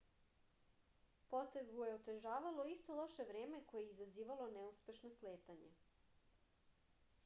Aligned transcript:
potragu 1.33 1.83
je 1.89 1.97
otežavalo 1.97 2.65
isto 2.71 2.95
loše 3.01 3.25
vreme 3.31 3.59
koje 3.71 3.83
je 3.85 3.89
i 3.89 3.95
izazvalo 3.97 4.47
neuspešno 4.57 5.11
sletanje 5.19 5.69